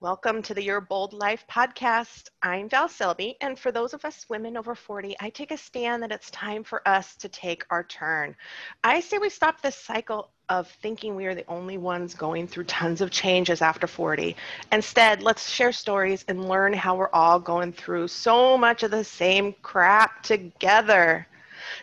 [0.00, 2.28] Welcome to the Your Bold Life podcast.
[2.42, 6.02] I'm Val Selby, and for those of us women over 40, I take a stand
[6.02, 8.34] that it's time for us to take our turn.
[8.82, 12.64] I say we stop this cycle of thinking we are the only ones going through
[12.64, 14.36] tons of changes after 40.
[14.72, 19.04] Instead, let's share stories and learn how we're all going through so much of the
[19.04, 21.26] same crap together.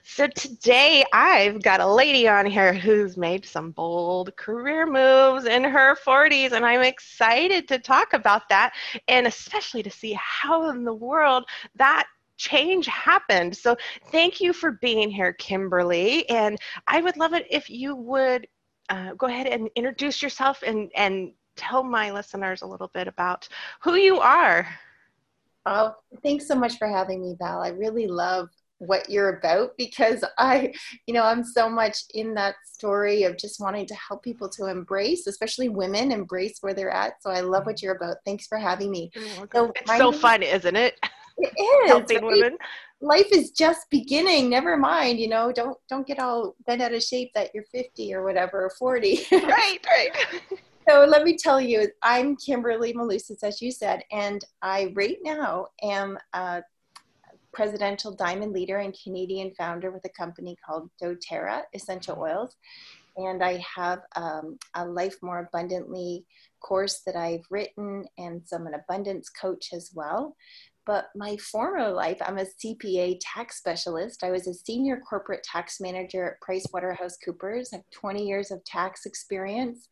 [0.04, 5.64] So today I've got a lady on here who's made some bold career moves in
[5.64, 8.74] her 40s, and I'm excited to talk about that
[9.08, 13.56] and especially to see how in the world that change happened.
[13.56, 13.76] So
[14.12, 16.28] thank you for being here, Kimberly.
[16.30, 18.48] And I would love it if you would
[18.90, 23.48] uh, go ahead and introduce yourself and, and tell my listeners a little bit about
[23.82, 24.68] who you are.
[25.66, 27.62] Oh, thanks so much for having me, Val.
[27.62, 28.50] I really love
[28.82, 30.74] what you're about because I,
[31.06, 34.66] you know, I'm so much in that story of just wanting to help people to
[34.66, 37.22] embrace, especially women, embrace where they're at.
[37.22, 37.86] So I love what mm-hmm.
[37.86, 38.18] you're about.
[38.26, 39.12] Thanks for having me.
[39.54, 41.00] So it's so fun, isn't it?
[41.38, 41.54] It
[41.86, 41.90] is.
[41.90, 42.58] Helping women.
[43.02, 44.50] Life is just beginning.
[44.50, 48.14] Never mind, you know, don't don't get all bent out of shape that you're 50
[48.14, 49.26] or whatever, or 40.
[49.32, 50.12] right, right.
[50.88, 55.68] so let me tell you, I'm Kimberly Malusis, as you said, and I right now
[55.82, 56.62] am a
[57.54, 62.56] presidential diamond leader and Canadian founder with a company called doTERRA Essential Oils.
[63.18, 66.26] And I have um, a Life More Abundantly
[66.62, 70.36] course that I've written, and so I'm an abundance coach as well.
[70.86, 74.24] But my former life, I'm a CPA tax specialist.
[74.24, 77.68] I was a senior corporate tax manager at PricewaterhouseCoopers.
[77.72, 79.88] I have 20 years of tax experience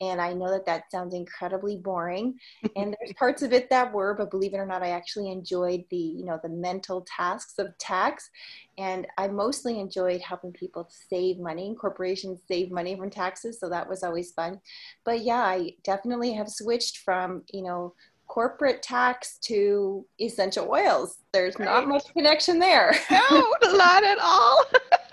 [0.00, 2.38] and I know that that sounds incredibly boring.
[2.76, 5.84] and there's parts of it that were, but believe it or not, I actually enjoyed
[5.90, 8.30] the, you know, the mental tasks of tax.
[8.78, 13.60] And I mostly enjoyed helping people save money, corporations save money from taxes.
[13.60, 14.60] So that was always fun.
[15.04, 17.94] But yeah, I definitely have switched from, you know,
[18.26, 21.18] corporate tax to essential oils.
[21.32, 21.66] There's right.
[21.66, 22.94] not much connection there.
[23.10, 24.64] no, not at all.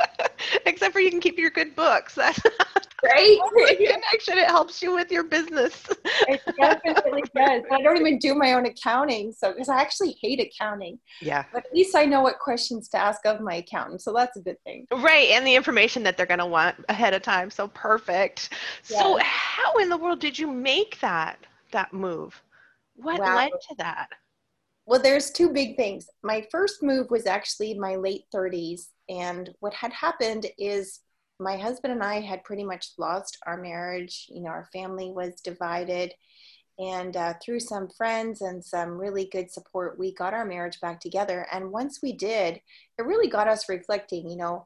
[0.66, 2.18] Except for you can keep your good books.
[3.04, 3.38] Right?
[3.42, 4.38] Oh, connection.
[4.38, 5.86] It helps you with your business.
[6.28, 7.64] it definitely does.
[7.72, 11.00] I don't even do my own accounting, so because I actually hate accounting.
[11.22, 11.46] Yeah.
[11.54, 14.42] But at least I know what questions to ask of my accountant, so that's a
[14.42, 14.88] good thing.
[14.92, 17.50] Right, and the information that they're going to want ahead of time.
[17.50, 18.50] So perfect.
[18.84, 21.38] So how in the world did you make that
[21.72, 22.42] that move?
[22.96, 23.36] What wow.
[23.36, 24.10] led to that?
[24.86, 26.08] Well, there's two big things.
[26.24, 31.02] My first move was actually in my late 30s, and what had happened is
[31.40, 34.26] my husband and I had pretty much lost our marriage.
[34.30, 36.14] You know, our family was divided.
[36.80, 41.00] And uh, through some friends and some really good support, we got our marriage back
[41.00, 41.48] together.
[41.52, 42.62] And once we did,
[42.98, 44.66] it really got us reflecting, you know,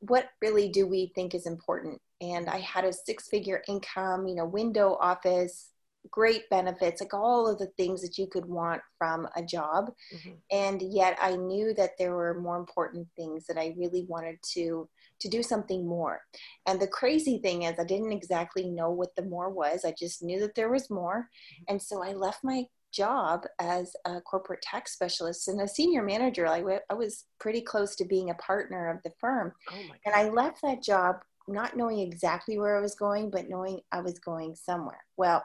[0.00, 2.00] what really do we think is important?
[2.20, 5.70] And I had a six figure income, you know, window office,
[6.10, 9.92] great benefits, like all of the things that you could want from a job.
[10.14, 10.30] Mm-hmm.
[10.50, 14.88] And yet I knew that there were more important things that I really wanted to
[15.18, 16.20] to do something more.
[16.66, 19.84] And the crazy thing is I didn't exactly know what the more was.
[19.84, 21.20] I just knew that there was more.
[21.20, 21.64] Mm-hmm.
[21.68, 26.46] And so I left my job as a corporate tax specialist and a senior manager.
[26.46, 29.52] I, w- I was pretty close to being a partner of the firm.
[29.70, 31.16] Oh and I left that job
[31.48, 35.04] not knowing exactly where I was going, but knowing I was going somewhere.
[35.16, 35.44] Well,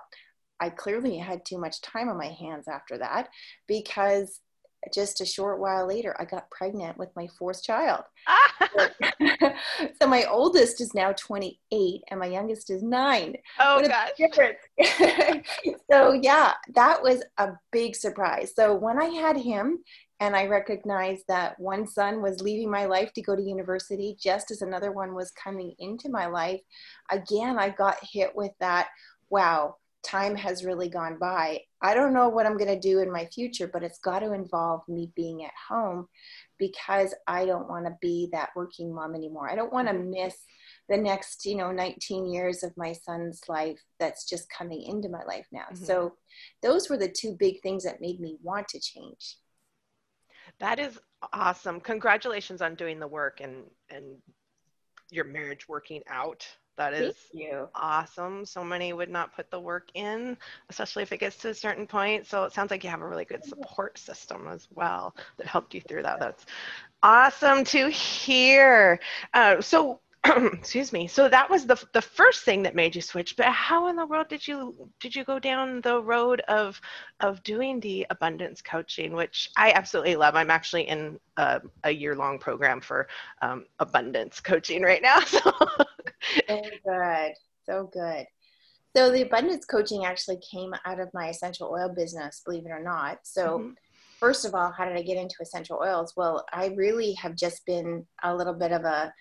[0.62, 3.30] I clearly had too much time on my hands after that
[3.68, 4.40] because
[4.94, 8.04] just a short while later, I got pregnant with my fourth child.
[8.28, 8.90] Ah!
[10.02, 13.36] so my oldest is now 28 and my youngest is nine.
[13.60, 14.12] Oh, what gosh.
[15.92, 18.54] so, yeah, that was a big surprise.
[18.56, 19.80] So, when I had him
[20.20, 24.52] and I recognized that one son was leaving my life to go to university just
[24.52, 26.62] as another one was coming into my life,
[27.10, 28.88] again, I got hit with that
[29.32, 31.60] wow, time has really gone by.
[31.82, 34.34] I don't know what I'm going to do in my future, but it's got to
[34.34, 36.08] involve me being at home
[36.58, 39.50] because I don't want to be that working mom anymore.
[39.50, 40.36] I don't want to miss
[40.90, 45.24] the next, you know, 19 years of my son's life that's just coming into my
[45.24, 45.66] life now.
[45.74, 45.86] Mm-hmm.
[45.86, 46.14] So
[46.62, 49.38] those were the two big things that made me want to change.
[50.60, 51.00] That is
[51.34, 51.80] awesome.
[51.80, 54.18] Congratulations on doing the work and and
[55.10, 56.48] your marriage working out.
[56.78, 57.16] That is
[57.76, 58.46] awesome.
[58.46, 60.38] So many would not put the work in,
[60.70, 62.26] especially if it gets to a certain point.
[62.28, 65.74] So it sounds like you have a really good support system as well that helped
[65.74, 66.20] you through that.
[66.20, 66.46] That's
[67.04, 69.00] awesome to hear.
[69.34, 70.00] Uh, so
[70.54, 73.88] excuse me so that was the the first thing that made you switch but how
[73.88, 76.80] in the world did you did you go down the road of
[77.22, 82.16] of doing the abundance coaching which i absolutely love i'm actually in a, a year
[82.16, 83.08] long program for
[83.42, 85.40] um, abundance coaching right now so
[86.48, 87.34] so good
[87.66, 88.28] so good
[88.96, 92.84] So the abundance coaching actually came out of my essential oil business, believe it or
[92.84, 93.20] not.
[93.24, 93.72] So mm-hmm.
[94.20, 96.14] first of all, how did I get into essential oils?
[96.18, 99.14] Well, I really have just been a little bit of a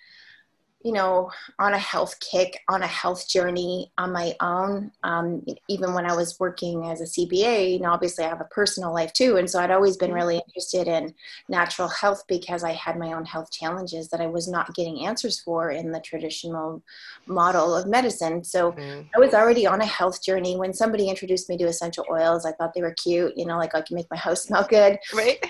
[0.83, 4.91] you know, on a health kick, on a health journey on my own.
[5.03, 8.45] Um, even when I was working as a CPA, you know, obviously I have a
[8.45, 9.37] personal life too.
[9.37, 11.15] And so I'd always been really interested in
[11.49, 15.39] natural health because I had my own health challenges that I was not getting answers
[15.41, 16.83] for in the traditional
[17.27, 18.43] model of medicine.
[18.43, 19.03] So mm-hmm.
[19.15, 20.57] I was already on a health journey.
[20.57, 23.75] When somebody introduced me to essential oils, I thought they were cute, you know, like
[23.75, 24.99] I can make my house smell good.
[25.15, 25.45] Right.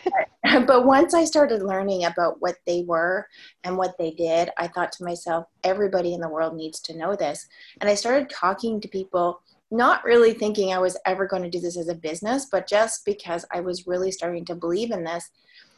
[0.67, 3.27] but once I started learning about what they were
[3.65, 7.15] and what they did, I thought to myself, everybody in the world needs to know
[7.15, 7.47] this.
[7.81, 11.61] And I started talking to people, not really thinking I was ever going to do
[11.61, 15.31] this as a business, but just because I was really starting to believe in this.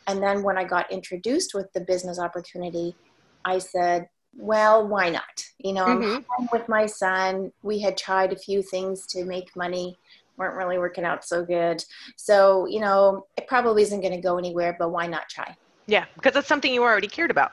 [0.07, 2.97] And then when I got introduced with the business opportunity,
[3.45, 5.45] I said, well, why not?
[5.59, 6.23] You know, mm-hmm.
[6.39, 7.53] I'm with my son.
[7.63, 9.99] We had tried a few things to make money
[10.43, 11.83] weren't really working out so good.
[12.17, 15.57] So, you know, it probably isn't going to go anywhere, but why not try?
[15.87, 17.53] Yeah, because it's something you already cared about.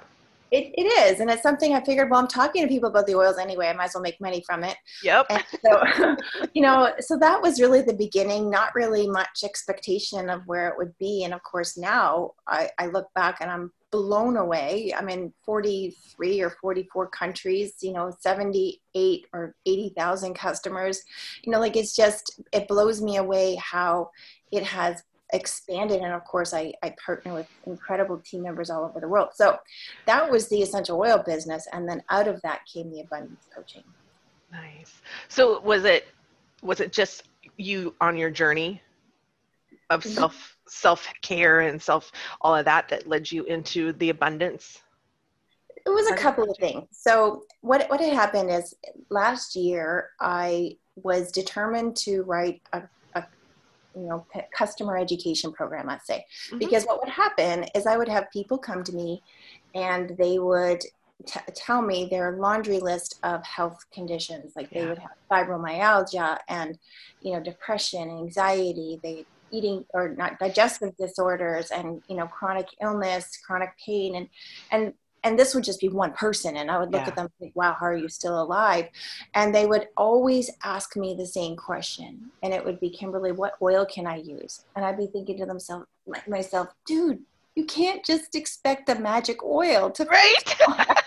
[0.52, 1.20] It, it is.
[1.20, 3.68] And it's something I figured, well, I'm talking to people about the oils anyway.
[3.68, 4.76] I might as well make money from it.
[5.04, 5.28] Yep.
[5.30, 6.16] And so,
[6.54, 10.76] you know, so that was really the beginning, not really much expectation of where it
[10.78, 11.24] would be.
[11.24, 14.94] And of course, now I, I look back and I'm blown away.
[14.96, 21.04] I'm in 43 or 44 countries, you know, 78 or 80,000 customers.
[21.44, 24.12] You know, like it's just, it blows me away how
[24.52, 25.04] it has
[25.34, 26.02] expanded.
[26.02, 29.30] And of course, I, I partner with incredible team members all over the world.
[29.34, 29.58] So
[30.06, 31.68] that was the essential oil business.
[31.72, 33.84] And then out of that came the abundance coaching.
[34.52, 35.02] Nice.
[35.28, 36.08] So was it,
[36.62, 37.24] was it just
[37.58, 38.82] you on your journey
[39.90, 40.12] of mm-hmm.
[40.12, 44.82] self self care and self all of that that led you into the abundance?
[45.86, 46.88] It was a couple of things.
[46.92, 48.76] So what what had happened is
[49.10, 52.84] last year I was determined to write a,
[53.16, 53.26] a
[53.96, 54.26] you know
[54.56, 56.58] customer education program let's say mm-hmm.
[56.60, 59.22] because what would happen is i would have people come to me
[59.76, 60.82] and they would
[61.26, 64.82] t- tell me their laundry list of health conditions like yeah.
[64.82, 66.78] they would have fibromyalgia and
[67.22, 73.38] you know depression anxiety they eating or not digestive disorders and you know chronic illness
[73.46, 74.16] chronic pain.
[74.16, 74.30] And
[74.72, 74.94] and
[75.24, 76.58] and this would just be one person.
[76.58, 77.08] And i would look yeah.
[77.08, 78.88] at them like wow how are you still alive?
[79.34, 82.32] And they would always ask me the same question.
[82.44, 84.66] And it would be kimberly what oil can i use?
[84.76, 85.86] And i'd be thinking to themselves
[86.28, 87.20] myself dude
[87.56, 90.56] you can't just expect the magic oil to right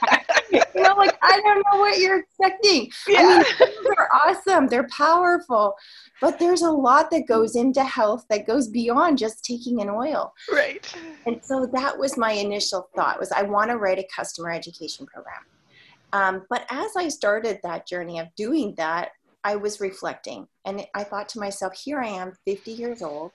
[0.75, 2.91] you know, like I don't know what you're expecting.
[3.09, 3.21] Yeah.
[3.21, 5.75] I mean, they're awesome, they're powerful,
[6.21, 10.33] but there's a lot that goes into health that goes beyond just taking an oil.
[10.53, 10.93] Right.
[11.27, 15.07] And so that was my initial thought was I want to write a customer education
[15.07, 15.43] program.
[16.13, 19.13] Um, but as I started that journey of doing that,
[19.45, 23.33] I was reflecting and I thought to myself, here I am, 50 years old.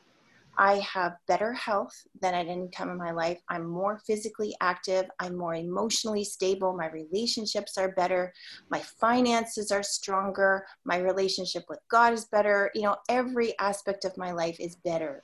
[0.58, 3.40] I have better health than at any time in my life.
[3.50, 5.06] I'm more physically active.
[5.20, 6.76] I'm more emotionally stable.
[6.76, 8.34] My relationships are better.
[8.70, 10.66] My finances are stronger.
[10.84, 12.72] My relationship with God is better.
[12.74, 15.24] You know, every aspect of my life is better.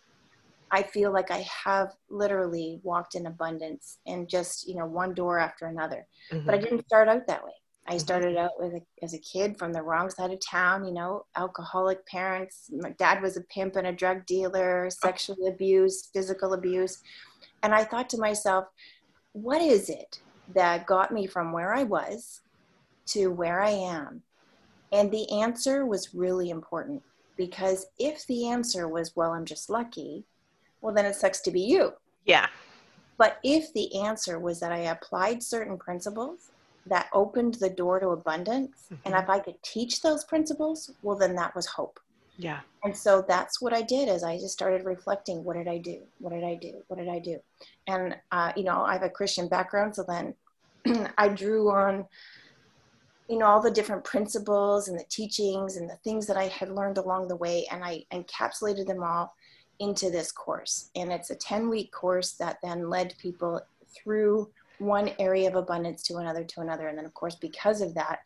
[0.72, 5.38] I feel like I have literally walked in abundance and just, you know, one door
[5.40, 6.08] after another.
[6.32, 6.46] Mm-hmm.
[6.46, 7.52] But I didn't start out that way.
[7.86, 8.00] I mm-hmm.
[8.00, 11.26] started out with a, as a kid from the wrong side of town, you know,
[11.36, 12.70] alcoholic parents.
[12.72, 17.00] My dad was a pimp and a drug dealer, sexual abuse, physical abuse.
[17.62, 18.66] And I thought to myself,
[19.34, 20.22] what is it
[20.54, 22.42] that got me from where I was
[23.08, 24.22] to where I am?
[24.92, 27.02] And the answer was really important
[27.36, 30.24] because if the answer was, well, I'm just lucky,
[30.82, 31.94] well, then it sucks to be you.
[32.26, 32.48] Yeah.
[33.18, 36.52] But if the answer was that I applied certain principles
[36.88, 38.86] that opened the door to abundance.
[38.86, 39.02] Mm-hmm.
[39.06, 42.00] And if I could teach those principles, well, then that was hope.
[42.38, 42.62] Yeah.
[42.84, 46.00] And so that's what I did is I just started reflecting, what did I do?
[46.20, 46.82] What did I do?
[46.88, 47.40] What did I do?
[47.88, 49.96] And, uh, you know, I have a Christian background.
[49.96, 50.34] So then
[51.18, 52.06] I drew on,
[53.30, 56.70] you know, all the different principles and the teachings and the things that I had
[56.70, 57.68] learned along the way.
[57.72, 59.34] And I encapsulated them all
[59.80, 60.90] into this course.
[60.96, 63.62] And it's a 10 week course that then led people
[63.96, 64.50] through
[64.84, 66.88] one area of abundance to another to another.
[66.88, 68.20] And then of course because of that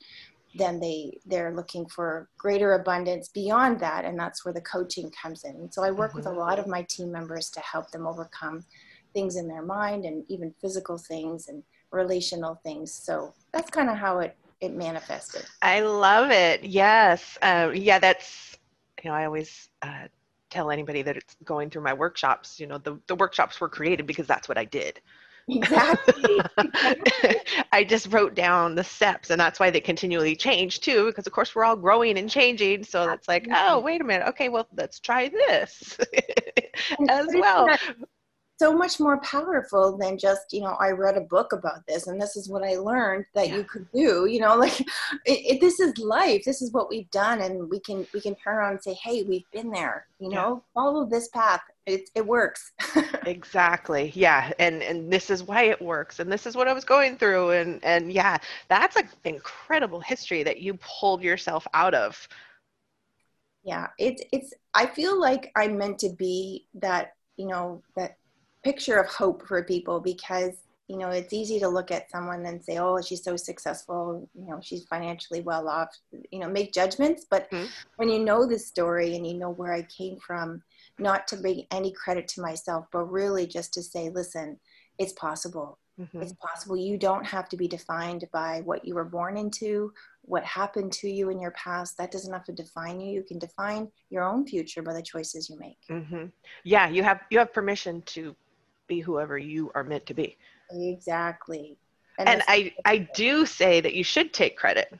[0.55, 4.05] then they they're looking for greater abundance beyond that.
[4.05, 5.55] And that's where the coaching comes in.
[5.55, 6.17] And so i work mm-hmm.
[6.17, 8.65] with a lot of my team members to help them overcome
[9.13, 12.93] things in their mind and even physical things and relational things.
[12.93, 15.45] So that's kind of how it it manifested.
[15.61, 16.63] I love it.
[16.63, 17.37] Yes.
[17.41, 18.57] Uh, yeah that's
[19.03, 20.07] you know i always uh,
[20.49, 24.05] tell anybody that it's going through my workshops you know the, the workshops were created
[24.05, 24.99] because that's what i did
[25.49, 26.41] Exactly.
[27.71, 31.33] I just wrote down the steps, and that's why they continually change too, because of
[31.33, 32.83] course we're all growing and changing.
[32.83, 34.27] So it's like, oh, wait a minute.
[34.29, 35.97] Okay, well, let's try this
[37.09, 37.77] as well
[38.59, 42.19] so much more powerful than just you know i read a book about this and
[42.19, 43.57] this is what i learned that yeah.
[43.57, 44.85] you could do you know like it,
[45.25, 48.55] it, this is life this is what we've done and we can we can turn
[48.55, 50.81] around and say hey we've been there you know yeah.
[50.81, 52.71] follow this path it, it works.
[53.25, 54.13] Exactly.
[54.15, 54.51] Yeah.
[54.57, 56.19] And and this is why it works.
[56.19, 57.51] And this is what i was going through.
[57.51, 58.37] And and yeah
[58.69, 62.27] that's an incredible history that you pulled yourself out of.
[63.63, 63.87] Yeah.
[63.97, 68.17] It's it's i feel like i'm meant to be that you know that
[68.63, 70.53] picture of hope for people because
[70.87, 74.29] you know it's easy to look at someone and say oh she's so successful.
[74.35, 75.89] You know she's financially well off.
[76.31, 77.25] You know make judgments.
[77.29, 77.65] But mm-hmm.
[77.97, 80.63] when you know the story and you know where i came from
[80.99, 84.57] not to bring any credit to myself but really just to say listen
[84.97, 86.21] it's possible mm-hmm.
[86.21, 89.91] it's possible you don't have to be defined by what you were born into
[90.23, 93.39] what happened to you in your past that doesn't have to define you you can
[93.39, 96.25] define your own future by the choices you make mm-hmm.
[96.63, 98.35] yeah you have you have permission to
[98.87, 100.37] be whoever you are meant to be.
[100.71, 101.77] Exactly.
[102.17, 104.91] And, and I, I do say that you should take credit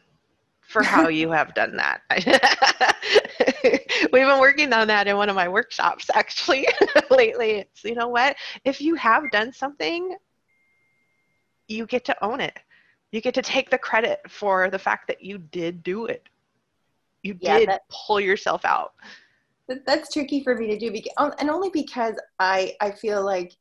[0.62, 2.02] for how you have done that.
[3.64, 6.68] We've been working on that in one of my workshops actually
[7.10, 7.52] lately.
[7.52, 8.36] It's, you know what?
[8.66, 10.16] If you have done something,
[11.68, 12.58] you get to own it.
[13.12, 16.28] You get to take the credit for the fact that you did do it.
[17.24, 18.94] You yeah, did that, pull yourself out.
[19.86, 23.54] That's tricky for me to do because, um, and only because I, I feel like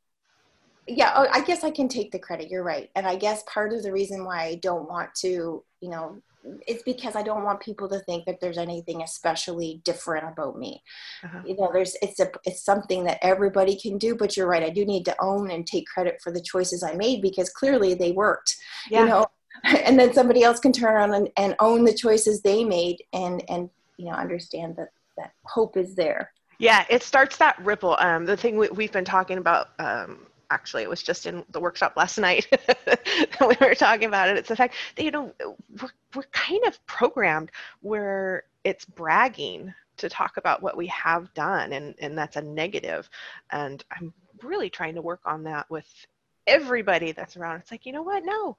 [0.87, 3.73] yeah oh, i guess i can take the credit you're right and i guess part
[3.73, 6.21] of the reason why i don't want to you know
[6.67, 10.81] it's because i don't want people to think that there's anything especially different about me
[11.23, 11.41] uh-huh.
[11.45, 14.69] you know there's it's a it's something that everybody can do but you're right i
[14.69, 18.11] do need to own and take credit for the choices i made because clearly they
[18.11, 18.55] worked
[18.89, 19.01] yeah.
[19.01, 19.25] you know
[19.63, 23.43] and then somebody else can turn around and, and own the choices they made and
[23.49, 28.25] and you know understand that that hope is there yeah it starts that ripple um,
[28.25, 30.19] the thing we, have been talking about um,
[30.51, 32.47] actually it was just in the workshop last night
[32.85, 34.37] that we were talking about it.
[34.37, 35.33] It's the fact that you know
[35.81, 37.51] we're, we're kind of programmed
[37.81, 43.09] where it's bragging to talk about what we have done and and that's a negative.
[43.51, 44.13] And i'm
[44.43, 45.87] really trying to work on that with
[46.45, 47.59] everybody that's around.
[47.59, 48.23] It's like you know what?
[48.25, 48.57] No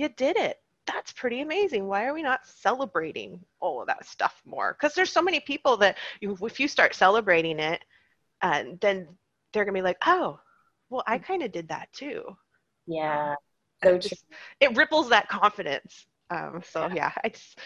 [0.00, 0.60] you did it.
[0.86, 1.86] That's pretty amazing.
[1.86, 4.76] Why are we not celebrating all of that stuff more?
[4.78, 7.84] Because there's so many people that if you start celebrating it
[8.42, 9.06] and then
[9.52, 10.40] they're gonna be like oh
[10.90, 12.24] well i kind of did that too.
[12.86, 13.34] Yeah.
[13.82, 14.24] So it just
[14.60, 16.06] it ripples that confidence.
[16.30, 17.12] Um, so yeah.
[17.28, 17.58] just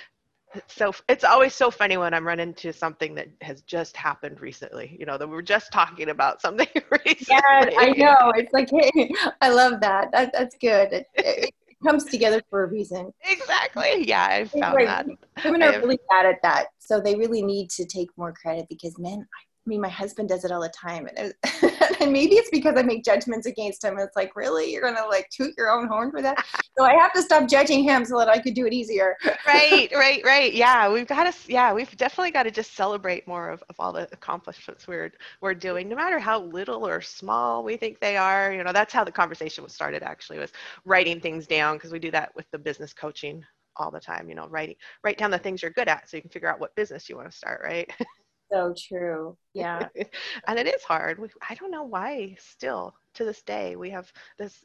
[0.57, 4.41] it's so it's always so funny when i'm running into something that has just happened
[4.41, 6.69] recently you know that we are just talking about something
[7.05, 8.33] recently yeah i know.
[8.37, 10.93] It's like hey i love that, that that's good.
[10.93, 11.55] It, it,
[11.85, 13.13] comes together for a reason.
[13.29, 14.09] Exactly.
[14.09, 14.87] Yeah i found right.
[14.87, 15.45] that.
[15.45, 18.99] women are really bad at that so they really need to take more credit because
[18.99, 21.09] men I mean, my husband does it all the time.
[21.17, 21.35] And,
[22.01, 23.99] and maybe it's because I make judgments against him.
[23.99, 24.73] It's like, really?
[24.73, 26.45] You're going to like toot your own horn for that?
[26.77, 29.17] so I have to stop judging him so that I could do it easier.
[29.47, 30.53] right, right, right.
[30.53, 33.93] Yeah, we've got to, yeah, we've definitely got to just celebrate more of, of all
[33.93, 38.53] the accomplishments we're, we're doing, no matter how little or small we think they are.
[38.53, 40.53] You know, that's how the conversation was started actually, was
[40.85, 43.45] writing things down because we do that with the business coaching
[43.77, 46.21] all the time, you know, writing, write down the things you're good at so you
[46.21, 47.91] can figure out what business you want to start, right?
[48.53, 49.37] so true.
[49.53, 49.89] Yeah.
[50.47, 51.19] and it is hard.
[51.19, 54.65] We, I don't know why still to this day we have this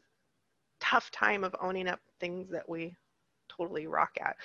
[0.80, 2.96] tough time of owning up things that we
[3.50, 4.36] totally rock at.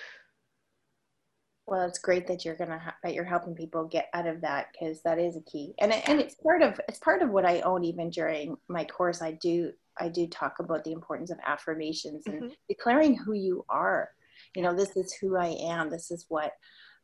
[1.67, 4.67] Well, it's great that you're gonna ha- that you're helping people get out of that
[4.73, 7.61] because that is a key, and and it's part of it's part of what I
[7.62, 9.23] own even during my course.
[9.23, 12.53] I do I do talk about the importance of affirmations and mm-hmm.
[12.69, 14.11] declaring who you are.
[14.55, 15.88] You know, this is who I am.
[15.88, 16.53] This is what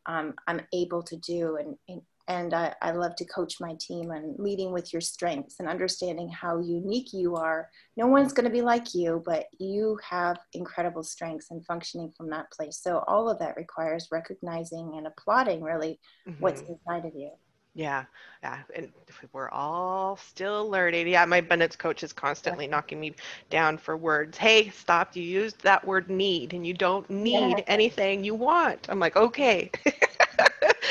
[0.07, 4.13] um, I'm able to do, and, and and I, I, love to coach my team
[4.13, 7.69] and leading with your strengths and understanding how unique you are.
[7.97, 12.31] No one's going to be like you, but you have incredible strengths and functioning from
[12.31, 12.79] that place.
[12.81, 16.41] So all of that requires recognizing and applauding really mm-hmm.
[16.41, 17.33] what's inside of you.
[17.75, 18.05] Yeah,
[18.43, 18.93] yeah, and
[19.33, 21.09] we're all still learning.
[21.09, 23.15] Yeah, my abundance coach is constantly knocking me
[23.49, 24.37] down for words.
[24.37, 25.15] Hey, stop!
[25.15, 27.65] You used that word "need," and you don't need yeah.
[27.69, 28.87] anything you want.
[28.89, 29.71] I'm like, okay.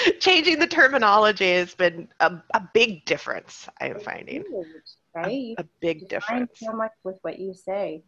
[0.19, 3.67] changing the terminology has been a, a big difference.
[3.81, 4.43] I am finding
[5.15, 6.51] right a, a big difference.
[6.55, 8.03] So much with what you say.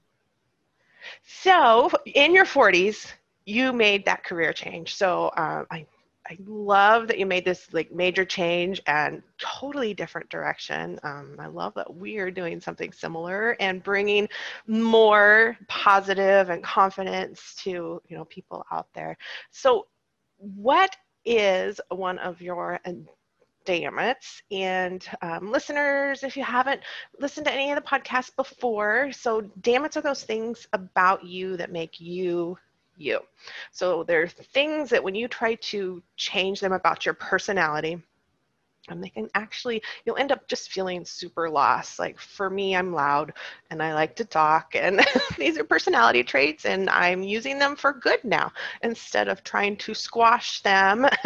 [1.24, 3.12] So in your 40s,
[3.46, 4.96] you made that career change.
[4.96, 5.86] So uh, I
[6.30, 11.00] I love that you made this like major change and totally different direction.
[11.04, 14.30] Um, I love that we are doing something similar and bringing
[14.68, 19.18] more positive and confidence to you know people out there.
[19.50, 19.88] So,
[20.38, 20.96] what
[21.26, 22.80] is one of your
[23.66, 24.42] Dammits.
[24.52, 26.82] And um, listeners, if you haven't
[27.20, 31.72] listened to any of the podcasts before, so Dammits are those things about you that
[31.72, 32.58] make you
[32.98, 33.20] you.
[33.72, 38.02] So they're things that when you try to change them about your personality,
[38.92, 42.00] and they can actually you'll end up just feeling super lost.
[42.00, 43.34] Like for me i'm loud
[43.70, 45.02] and i like to talk and
[45.38, 48.52] these are personality traits and i'm using them for good now
[48.84, 51.08] instead of trying to squash them.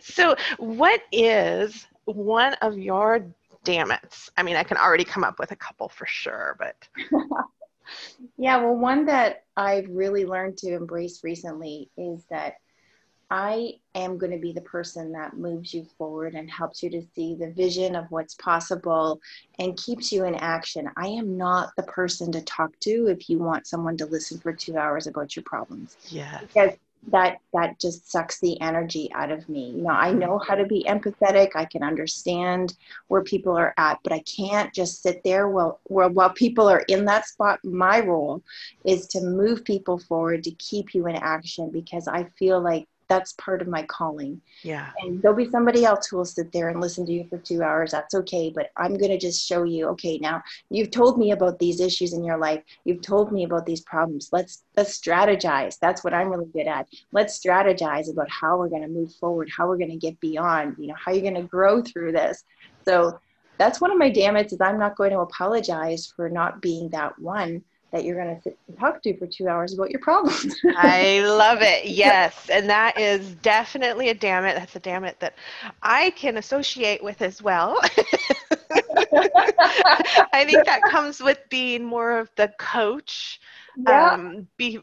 [0.00, 3.26] So what is one of your
[3.64, 4.30] Dammits?
[4.36, 6.76] I mean i can already come up with a couple for sure but
[8.38, 12.54] yeah well one that i've really learned to embrace recently is that
[13.32, 17.02] I am going to be the person that moves you forward and helps you to
[17.14, 19.22] see the vision of what's possible
[19.58, 20.90] and keeps you in action.
[20.98, 24.52] I am not the person to talk to if you want someone to listen for
[24.52, 25.96] two hours about your problems.
[26.10, 26.40] Yeah.
[26.42, 26.72] Because
[27.08, 29.70] that that just sucks the energy out of me.
[29.70, 30.18] You know, I mm-hmm.
[30.18, 31.50] know how to be empathetic.
[31.54, 32.74] I can understand
[33.08, 36.84] where people are at, but I can't just sit there while while, while people are
[36.88, 37.64] in that spot.
[37.64, 38.42] My role
[38.84, 43.34] is to move people forward to keep you in action because I feel like that's
[43.34, 44.40] part of my calling.
[44.62, 44.90] Yeah.
[45.00, 47.62] And there'll be somebody else who will sit there and listen to you for two
[47.62, 47.90] hours.
[47.90, 48.50] That's okay.
[48.54, 52.14] But I'm going to just show you, okay, now you've told me about these issues
[52.14, 52.62] in your life.
[52.84, 54.30] You've told me about these problems.
[54.32, 55.78] Let's, let's strategize.
[55.78, 56.88] That's what I'm really good at.
[57.12, 60.76] Let's strategize about how we're going to move forward, how we're going to get beyond,
[60.78, 62.44] you know, how you're going to grow through this.
[62.86, 63.18] So
[63.58, 67.18] that's one of my Dammits is I'm not going to apologize for not being that
[67.18, 70.56] one that you're going to sit and talk to for two hours about your problems.
[70.76, 71.84] I love it.
[71.84, 72.48] Yes.
[72.50, 74.56] And that is definitely a Dammit.
[74.56, 75.34] That's a Dammit that
[75.82, 77.78] I can associate with as well.
[80.32, 83.40] I think that comes with being more of the coach.
[83.76, 84.12] Yeah.
[84.12, 84.80] Um, be,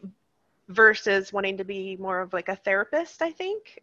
[0.70, 3.80] versus wanting to be more of like a therapist i think.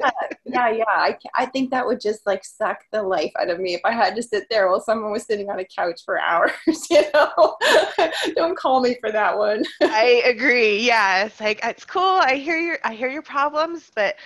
[0.00, 0.10] Yeah,
[0.44, 0.84] yeah yeah.
[0.88, 3.92] I, I think that would just like suck the life out of me if i
[3.92, 6.52] had to sit there while someone was sitting on a couch for hours
[6.90, 7.56] you know?
[8.34, 9.64] Don't call me for that one.
[9.82, 14.16] I agree yeah it's like it's cool i hear your i hear your problems but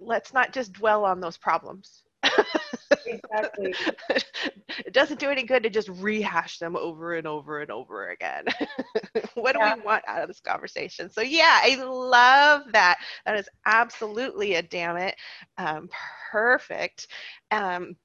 [0.00, 2.02] let's not just dwell on those problems.
[3.06, 3.74] Exactly.
[4.84, 8.44] It doesn't do any good to just rehash them over and over and over again.
[9.34, 11.10] what do we want out of this conversation?
[11.10, 12.98] So yeah, I love that.
[13.24, 15.14] That is absolutely a Dammit.
[15.58, 15.88] Um,
[16.30, 17.08] perfect.
[17.50, 17.96] Um,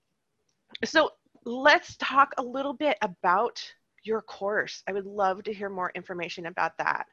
[0.85, 1.11] so
[1.45, 3.63] let's talk a little bit about
[4.03, 4.83] your course.
[4.87, 7.05] I would love to hear more information about that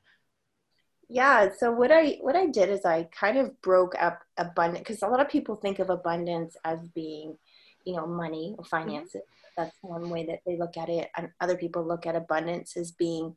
[1.09, 5.03] yeah so what i what i did is i kind of broke up abundance because
[5.03, 7.37] a lot of people think of abundance as being
[7.85, 8.77] you know money or mm-hmm.
[8.77, 9.48] finances mm-hmm.
[9.59, 12.93] That's one way that they look at it and other people look at abundance as
[12.93, 13.37] being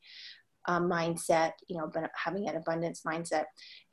[0.68, 3.46] a mindset you know but having an abundance mindset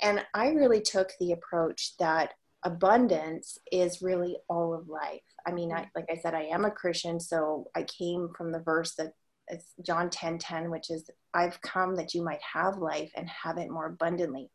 [0.03, 5.73] and i really took the approach that abundance is really all of life i mean
[5.73, 9.13] I, like i said i am a christian so i came from the verse that
[9.51, 13.59] it's John 10 10, which is, I've come that you might have life and have
[13.59, 14.51] it more abundantly.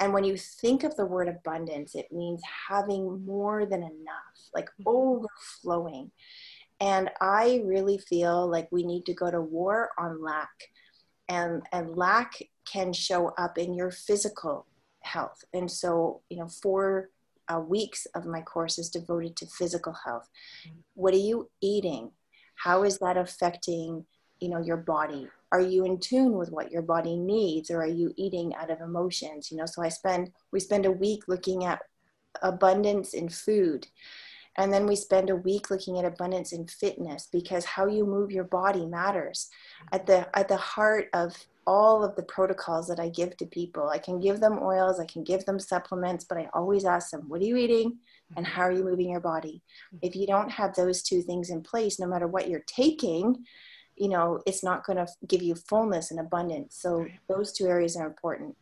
[0.00, 4.68] And when you think of the word abundance, it means having more than enough, like
[4.80, 4.88] mm-hmm.
[4.88, 6.10] overflowing.
[6.80, 10.50] And I really feel like we need to go to war on lack.
[11.28, 12.32] And, and lack
[12.70, 14.66] can show up in your physical
[15.02, 15.44] health.
[15.52, 17.10] And so, you know, four
[17.52, 20.28] uh, weeks of my course is devoted to physical health.
[20.94, 22.12] What are you eating?
[22.56, 24.04] How is that affecting
[24.40, 27.86] you know your body are you in tune with what your body needs or are
[27.86, 31.64] you eating out of emotions you know so i spend we spend a week looking
[31.64, 31.80] at
[32.42, 33.86] abundance in food
[34.58, 38.32] and then we spend a week looking at abundance in fitness because how you move
[38.32, 39.48] your body matters.
[39.92, 41.34] At the at the heart of
[41.66, 45.04] all of the protocols that i give to people i can give them oils i
[45.04, 47.98] can give them supplements but i always ask them what are you eating
[48.38, 48.54] and mm-hmm.
[48.54, 49.62] how are you moving your body?
[49.94, 50.06] Mm-hmm.
[50.06, 53.44] If you don't have those two things in place no matter what you're taking
[53.96, 56.78] you know it's not going to give you fullness and abundance.
[56.80, 58.56] So those two areas are important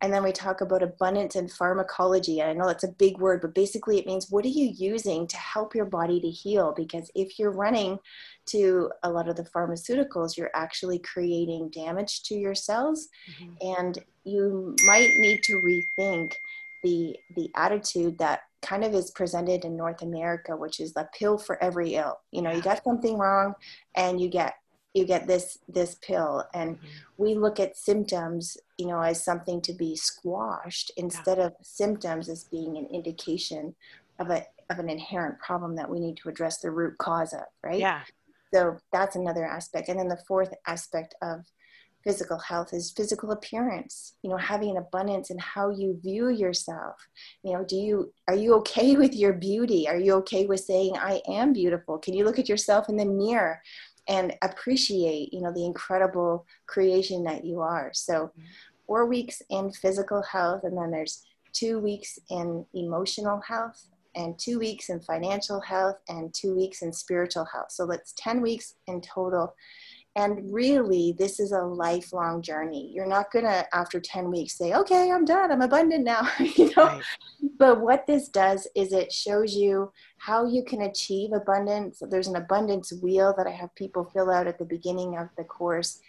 [0.00, 3.54] and then we talk about abundance and pharmacology i know that's a big word but
[3.54, 7.38] basically it means what are you using to help your body to heal because if
[7.38, 7.98] you're running
[8.46, 13.78] to a lot of the pharmaceuticals you're actually creating damage to your cells mm-hmm.
[13.78, 16.34] and you might need to rethink
[16.82, 21.36] the the attitude that kind of is presented in North America, which is the pill
[21.36, 22.18] for every ill.
[22.32, 23.54] You know, you got something wrong
[23.94, 24.54] and you get
[24.94, 26.44] you get this this pill.
[26.54, 26.86] And mm-hmm.
[27.18, 31.46] we look at symptoms you know as something to be squashed instead yeah.
[31.46, 33.74] of symptoms as being an indication
[34.18, 37.42] of a of an inherent problem that we need to address the root cause of
[37.62, 37.80] right?
[37.80, 38.02] Yeah.
[38.54, 39.88] So that's another aspect.
[39.88, 41.40] And then the fourth aspect of
[42.04, 46.94] physical health is physical appearance you know having an abundance in how you view yourself.
[47.42, 49.88] You know do you are you okay with your beauty?
[49.88, 53.04] Are you okay with saying i am beautiful can you look at yourself in the
[53.04, 53.60] mirror
[54.08, 57.90] and appreciate you know the incredible creation that you are.
[57.92, 58.42] So mm-hmm.
[58.86, 64.58] four weeks in physical health and then there's two weeks in emotional health and two
[64.58, 67.70] weeks in financial health and two weeks in spiritual health.
[67.70, 69.54] So that's 10 weeks in total
[70.16, 72.90] and really this is a lifelong journey.
[72.94, 75.50] You're not going to after 10 weeks say okay i'm done.
[75.50, 76.84] I'm abundant now you know?
[76.84, 77.02] Right.
[77.58, 82.02] but what this does is it shows you how you can achieve abundance.
[82.08, 85.44] There's an abundance wheel that i have people fill out at the beginning of the
[85.44, 86.00] course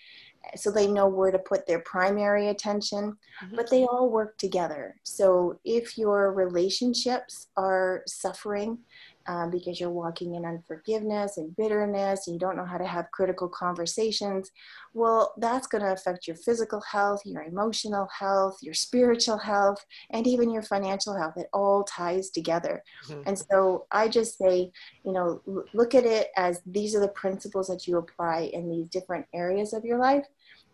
[0.56, 3.56] so they know where to put their primary attention mm-hmm.
[3.56, 4.96] but they all work together.
[5.04, 8.80] So if your relationships are suffering
[9.28, 13.12] um, because you're walking in unforgiveness and bitterness and you don't know how to have
[13.12, 14.52] critical conversations,
[14.94, 20.28] well, that's going to affect your physical health, your emotional health, your spiritual health, and
[20.28, 21.34] even your financial health.
[21.38, 22.84] It all ties together.
[23.08, 23.22] Mm-hmm.
[23.26, 24.72] And so I just say,
[25.04, 25.42] you know,
[25.74, 29.74] look at it as these are the principles that you apply in these different areas
[29.74, 30.26] of your life,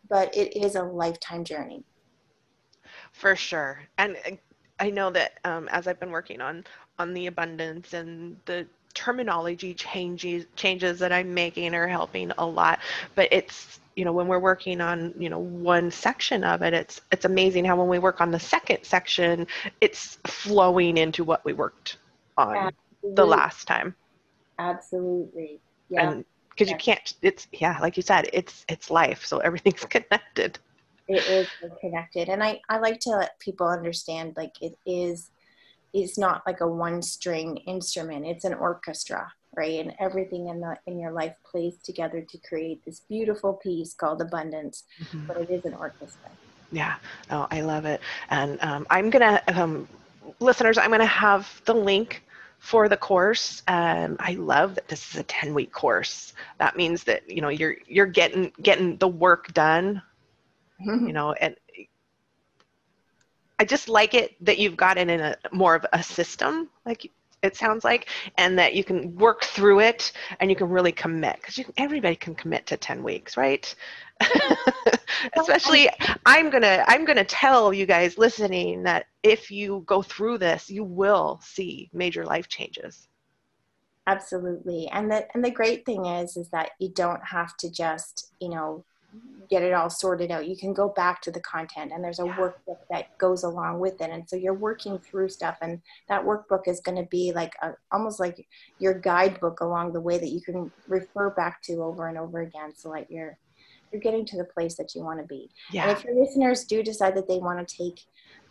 [0.10, 1.84] but it is a lifetime journey.
[3.14, 3.84] For sure.
[3.98, 4.18] And
[4.80, 6.64] I know that um, as I've been working on
[7.02, 12.80] on the abundance and the terminology changes changes that I'm making are helping a lot.
[13.16, 17.02] But it's you know when we're working on you know one section of it, it's
[17.12, 19.48] it's amazing how when we work on the second section,
[19.82, 21.98] it's flowing into what we worked
[22.38, 23.16] on Absolutely.
[23.16, 23.96] the last time.
[24.60, 25.60] Absolutely.
[25.90, 26.22] Yeah.
[26.50, 30.58] because you can't it's yeah like you said it's it's life so everything's connected
[31.10, 31.48] it is
[31.82, 35.32] connected and i i like to let people understand like it is
[35.94, 38.26] is not like a one string instrument.
[38.26, 39.80] It's an orchestra right?
[39.80, 44.22] And everything in the in your life plays together to create this beautiful piece called
[44.22, 45.28] abundance mm-hmm.
[45.28, 46.30] but it is an orchestra.
[46.72, 46.96] Yeah.
[47.30, 48.02] Oh i love it.
[48.30, 49.88] And um, i'm gonna um,
[50.40, 52.24] listeners i'm gonna have the link
[52.60, 53.64] for the course.
[53.68, 56.34] Um, i love that this is a 10 week course.
[56.60, 60.02] That means that you know you're you're getting getting the work done
[60.80, 61.56] you know and
[63.62, 67.12] I just like it that you've got it in a more of a system, like
[67.44, 68.08] it sounds like,
[68.40, 72.34] and that you can work through it and you can really commit because everybody can
[72.34, 73.76] commit to 10 weeks, right?
[75.38, 75.88] Especially,
[76.26, 80.84] I'm gonna I'm gonna tell you guys listening that if you go through this, you
[80.84, 83.10] will see major life changes.
[84.08, 88.34] Absolutely, and the and the great thing is is that you don't have to just
[88.40, 88.84] you know
[89.16, 89.46] Mm-hmm.
[89.50, 90.48] get it all sorted out.
[90.48, 94.00] You can go back to the content and there's a workbook that goes along with
[94.00, 94.10] it.
[94.10, 97.72] And so you're working through stuff and that workbook is going to be like a,
[97.92, 98.48] almost like
[98.80, 102.74] your guidebook along the way that you can refer back to over and over again.
[102.74, 103.38] So like you're,
[103.92, 105.52] you're getting to the place that you want to be.
[105.72, 105.90] Yeah.
[105.90, 108.00] And if your listeners do decide that they want to take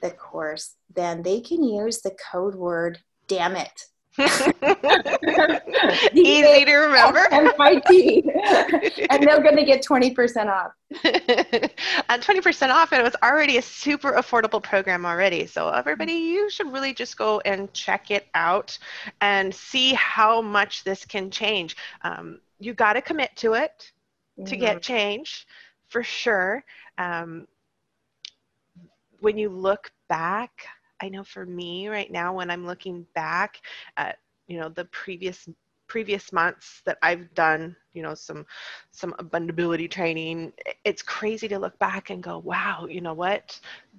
[0.02, 3.84] the course, then they can use the code word damn it
[6.12, 7.26] Easy to remember.
[7.30, 8.24] MIT.
[9.10, 10.72] and they're going to get 20% off.
[12.08, 15.46] and 20% off, and it was already a super affordable program already.
[15.46, 18.76] So, everybody, you should really just go and check it out
[19.20, 21.76] and see how much this can change.
[22.02, 23.92] Um, you got to commit to it
[24.36, 24.60] to mm-hmm.
[24.60, 25.46] get change
[25.88, 26.64] for sure.
[26.98, 27.46] Um,
[29.20, 30.66] when you look back,
[31.02, 33.60] I know for me right now, when I'm looking back
[33.96, 35.48] at you know the previous
[35.86, 38.46] previous months that I've done, you know, some
[38.92, 40.52] some abundability training,
[40.84, 43.58] it's crazy to look back and go, wow, you know what?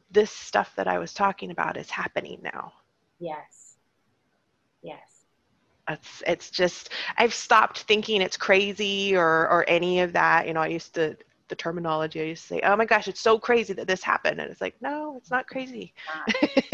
[0.10, 2.74] This stuff that I was talking about is happening now.
[3.20, 3.78] Yes.
[4.82, 5.26] Yes.
[5.90, 10.48] It's it's just I've stopped thinking it's crazy or or any of that.
[10.48, 11.18] You know, I used to
[11.52, 12.20] the terminology.
[12.20, 14.62] I used to say, "Oh my gosh, it's so crazy that this happened," and it's
[14.62, 15.94] like, no, it's not crazy.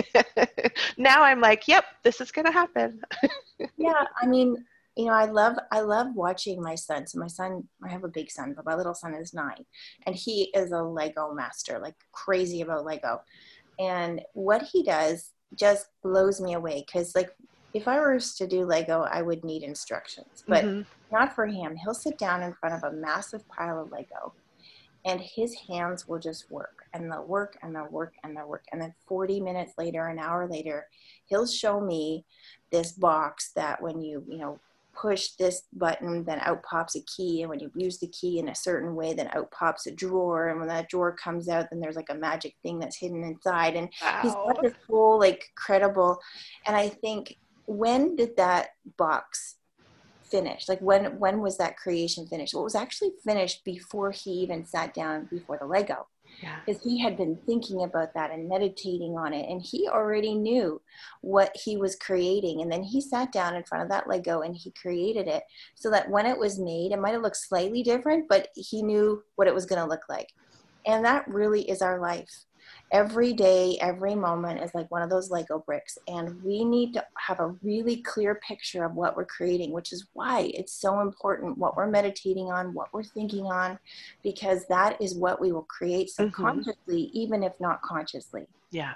[0.98, 3.02] now I'm like, "Yep, this is gonna happen."
[3.78, 4.56] yeah, I mean,
[4.96, 7.06] you know, I love I love watching my son.
[7.06, 9.66] So my son, I have a big son, but my little son is nine,
[10.06, 13.22] and he is a Lego master, like crazy about Lego.
[13.80, 17.32] And what he does just blows me away because, like,
[17.74, 20.82] if I were to do Lego, I would need instructions, but mm-hmm.
[21.12, 21.76] not for him.
[21.76, 24.34] He'll sit down in front of a massive pile of Lego
[25.08, 28.66] and his hands will just work and they'll work and they'll work and they'll work
[28.72, 30.88] and then 40 minutes later an hour later
[31.26, 32.26] he'll show me
[32.72, 34.60] this box that when you you know
[35.00, 37.42] push this button, then out pops a key.
[37.42, 40.50] And when you use the key in a certain way, then out pops a drawer.
[40.50, 43.76] And when that drawer comes out, then there's like a magic thing that's hidden inside.
[43.76, 44.20] And wow.
[44.24, 46.20] he's got this whole like credible.
[46.66, 49.56] And I think when did that box
[50.30, 50.68] finish?
[50.68, 52.54] Like when when was that creation finished?
[52.54, 56.08] Well, it was actually finished before he even sat down before the Lego
[56.66, 56.92] because yeah.
[56.92, 60.82] he had been thinking about that and meditating on it and he already knew
[61.22, 64.56] what he was creating and then he sat down in front of that lego and
[64.56, 65.44] he created it
[65.76, 69.24] so that when it was made it might have looked slightly different but he knew
[69.36, 70.32] what it was going to look like
[70.86, 72.46] and that really is our life
[72.92, 75.98] every day, every moment is like one of those Lego bricks.
[76.08, 80.08] And we need to have a really clear picture of what we're creating, which is
[80.14, 83.78] why it's so important what we're meditating on, what we're thinking on,
[84.24, 86.24] because that is what we will create mm-hmm.
[86.24, 87.18] subconsciously, mm-hmm.
[87.18, 88.48] even if not consciously.
[88.72, 88.94] Yeah.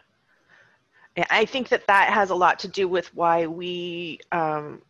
[1.30, 4.82] I think that that has a lot to do with why we, um,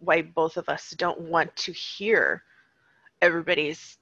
[0.00, 2.42] why both of us don't want to hear
[3.22, 3.98] everybody's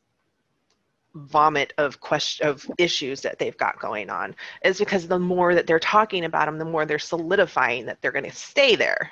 [1.15, 5.67] vomit of question of issues that they've got going on is because the more that
[5.67, 9.11] they're talking about them the more they're solidifying that they're going to stay there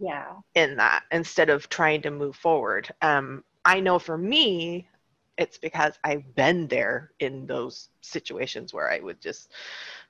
[0.00, 0.32] yeah.
[0.54, 2.92] in that instead of trying to move forward.
[3.02, 4.88] Um i know for me
[5.38, 9.52] it's because i've been there in those situations where i would just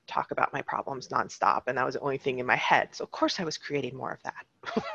[0.07, 2.89] talk about my problems nonstop and that was the only thing in my head.
[2.91, 4.45] So of course i was creating more of that.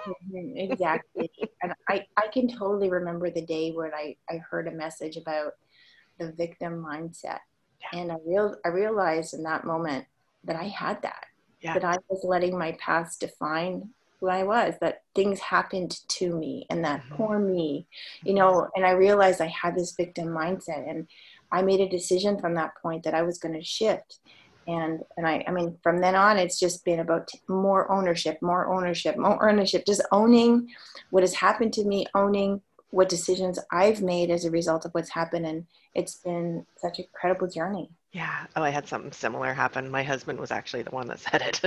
[0.07, 1.31] Mm-hmm, exactly.
[1.62, 5.55] And i i can totally remember the day when i i heard a message about
[6.20, 7.40] the victim mindset.
[7.80, 8.00] Yeah.
[8.00, 10.04] And I real I realized in that moment
[10.44, 11.26] that I had that.
[11.61, 11.74] Yeah.
[11.74, 16.66] That I was letting my past define who I was, that things happened to me
[16.70, 17.14] and that mm-hmm.
[17.16, 17.87] poor me,
[18.22, 21.06] you know, and I realized I had this victim mindset and
[21.50, 24.20] I made a decision from that point that I was going to shift.
[24.68, 28.40] And, and I, I mean, from then on, it's just been about t- more ownership,
[28.40, 30.68] more ownership, more ownership, just owning
[31.09, 35.11] what has happened to me, owning what decisions I've made as a result of what's
[35.11, 35.46] happened.
[35.46, 37.90] And it's been such a incredible journey.
[38.12, 38.46] Yeah.
[38.57, 39.88] Oh, I had something similar happen.
[39.88, 41.61] My husband was actually the one that said it.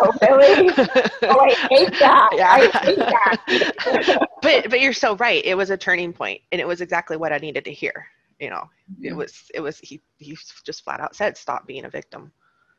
[0.00, 0.68] Oh, really?
[1.22, 2.30] oh, I hate that.
[2.32, 2.50] Yeah.
[2.50, 4.28] I hate that.
[4.42, 5.44] but but you're so right.
[5.44, 8.06] It was a turning point, and it was exactly what I needed to hear.
[8.40, 9.04] You know, mm-hmm.
[9.04, 12.32] it was it was he he just flat out said, "Stop being a victim."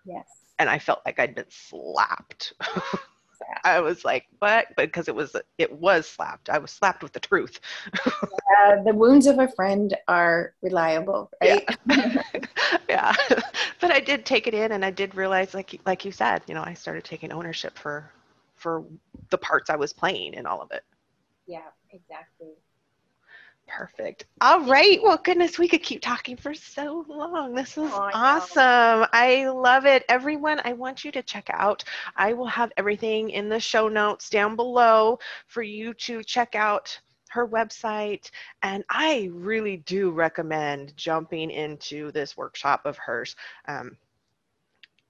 [0.06, 0.28] Yes.
[0.60, 2.54] And I felt like I'd been slapped.
[3.64, 4.68] I was like, what?
[4.76, 6.50] Because it was it was slapped.
[6.50, 7.60] I was slapped with the truth.
[8.06, 11.68] uh, the wounds of a friend are reliable, right?
[11.90, 12.24] Yeah.
[12.90, 13.14] yeah.
[13.80, 16.54] but I did take it in, and I did realize, like like you said, you
[16.54, 18.12] know, I started taking ownership for
[18.56, 18.84] for
[19.30, 20.84] the parts I was playing in all of it.
[21.46, 22.54] Yeah, exactly.
[23.68, 24.26] Perfect.
[24.42, 25.02] All right.
[25.04, 27.54] Well, goodness, we could keep talking for so long.
[27.54, 29.08] This is oh, awesome.
[29.12, 30.06] I love it.
[30.08, 31.84] Everyone, I want you to check out.
[32.16, 36.98] I will have everything in the show notes down below for you to check out
[37.30, 38.32] her website.
[38.64, 43.36] And I really do recommend jumping into this workshop of hers.
[43.68, 43.98] Um,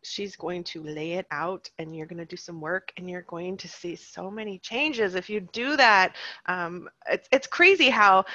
[0.08, 3.24] she's going to lay it out and you're going to do some work and you're
[3.24, 6.15] going to see so many changes if you do that.
[6.48, 8.26] Um, it's, it's crazy how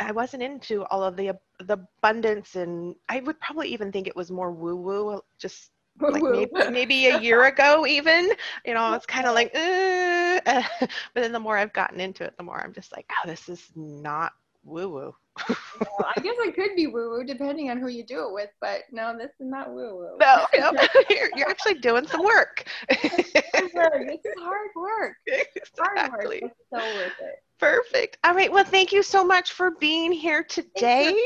[0.00, 4.16] i wasn't into all of the the abundance and i would probably even think it
[4.16, 8.30] was more woo woo just like maybe, maybe, a year ago even
[8.64, 12.36] you know it's kind of like uh, but then the more i've gotten into it
[12.36, 14.32] the more i'm just like oh this is not
[14.64, 15.14] woo woo
[15.48, 18.50] well, I guess it could be woo woo depending on who you do it with,
[18.60, 20.16] but no, this is not woo woo.
[20.20, 20.72] No, no
[21.10, 22.64] you're, you're, actually doing some work.
[22.88, 25.16] this is hard work.
[25.26, 25.52] Exactly.
[25.78, 26.32] Hard work.
[26.36, 27.34] It's so worth it.
[27.58, 28.18] Perfect.
[28.24, 28.52] All right.
[28.52, 31.16] Well, thank you so much for being here today.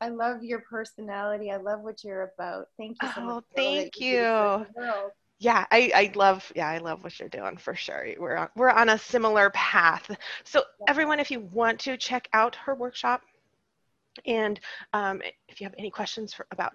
[0.00, 1.50] I love your personality.
[1.50, 2.66] I love what you're about.
[2.78, 3.44] Thank you so oh, much.
[3.54, 4.66] Thank you
[5.44, 8.06] yeah I, I love yeah i love what you're doing for sure.
[8.18, 10.10] We're on, we're on a similar path.
[10.42, 13.20] So everyone if you want to check out her workshop
[14.26, 14.58] and
[14.92, 16.72] um, if you have any questions for, about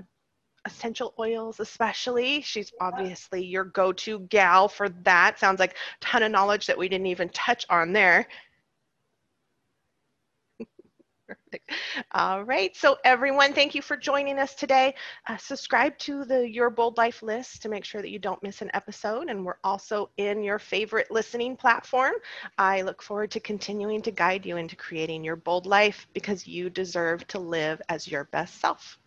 [0.66, 5.40] essential oils especially she's obviously your go-to gal for that.
[5.40, 8.28] Sounds like a ton of knowledge that we didn't even touch on there.
[12.12, 12.76] All right.
[12.76, 14.96] So everyone, thank you for joining us today.
[15.28, 18.62] Uh, subscribe to the Your Bold Life list to make sure that you don't miss
[18.62, 19.30] an episode.
[19.30, 22.14] And we're also in your favorite listening platform.
[22.58, 26.70] I look forward to continuing to guide you into creating your bold life because you
[26.70, 28.98] deserve to live as your best self.